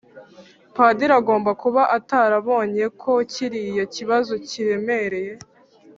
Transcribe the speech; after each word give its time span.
Padiri 0.75 1.13
agomba 1.21 1.51
kuba 1.61 1.81
atarabonye 1.97 2.83
ko 3.01 3.11
kiriya 3.31 3.85
kibazo 3.95 4.33
kiremereye. 4.47 5.31